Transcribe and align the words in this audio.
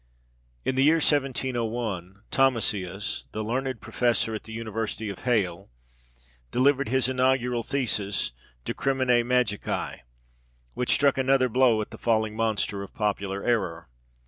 In 0.65 0.73
the 0.73 0.83
year 0.83 0.95
1701, 0.95 2.23
Thomasius, 2.31 3.25
the 3.33 3.43
learned 3.43 3.81
professor 3.81 4.33
at 4.33 4.45
the 4.45 4.51
University 4.51 5.09
of 5.11 5.19
Halle, 5.19 5.69
delivered 6.49 6.89
his 6.89 7.07
inaugural 7.07 7.61
thesis, 7.61 8.31
De 8.65 8.73
Crimine 8.73 9.23
Magiæ 9.23 9.99
which 10.73 10.91
struck 10.95 11.19
another 11.19 11.49
blow 11.49 11.79
at 11.83 11.91
the 11.91 11.99
falling 11.99 12.35
monster 12.35 12.81
of 12.81 12.95
popular 12.95 13.43
error. 13.43 13.89